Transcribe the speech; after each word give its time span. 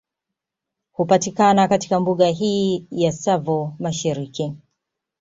Hupatikana 0.91 1.67
katika 1.67 1.99
Mbuga 1.99 2.27
hii 2.27 2.87
ya 2.91 3.11
Tsavo 3.11 3.73
Mashariki 3.79 4.53